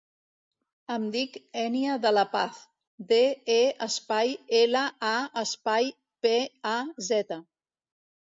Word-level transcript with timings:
Em 0.93 1.03
dic 1.15 1.35
Ènia 1.63 1.97
De 2.05 2.11
La 2.13 2.23
Paz: 2.31 2.57
de, 3.11 3.19
e, 3.57 3.59
espai, 3.87 4.33
ela, 4.61 4.83
a, 5.11 5.13
espai, 5.43 5.93
pe, 6.27 6.33
a, 6.73 6.75
zeta. 7.11 7.39